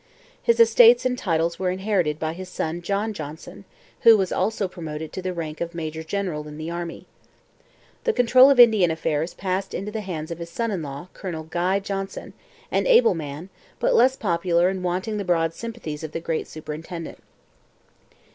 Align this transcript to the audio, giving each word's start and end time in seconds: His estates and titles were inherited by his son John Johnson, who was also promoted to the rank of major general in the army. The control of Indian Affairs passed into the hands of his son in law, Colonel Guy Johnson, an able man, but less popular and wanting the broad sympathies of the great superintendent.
His 0.41 0.59
estates 0.59 1.05
and 1.05 1.15
titles 1.15 1.59
were 1.59 1.69
inherited 1.69 2.17
by 2.17 2.33
his 2.33 2.49
son 2.49 2.81
John 2.81 3.13
Johnson, 3.13 3.65
who 3.99 4.17
was 4.17 4.31
also 4.31 4.67
promoted 4.67 5.13
to 5.13 5.21
the 5.21 5.31
rank 5.31 5.61
of 5.61 5.75
major 5.75 6.01
general 6.03 6.47
in 6.47 6.57
the 6.57 6.71
army. 6.71 7.05
The 8.05 8.11
control 8.11 8.49
of 8.49 8.59
Indian 8.59 8.89
Affairs 8.89 9.35
passed 9.35 9.75
into 9.75 9.91
the 9.91 10.01
hands 10.01 10.31
of 10.31 10.39
his 10.39 10.49
son 10.49 10.71
in 10.71 10.81
law, 10.81 11.09
Colonel 11.13 11.43
Guy 11.43 11.79
Johnson, 11.81 12.33
an 12.71 12.87
able 12.87 13.13
man, 13.13 13.49
but 13.79 13.93
less 13.93 14.15
popular 14.15 14.69
and 14.69 14.83
wanting 14.83 15.17
the 15.17 15.23
broad 15.23 15.53
sympathies 15.53 16.03
of 16.03 16.13
the 16.13 16.19
great 16.19 16.47
superintendent. 16.47 17.19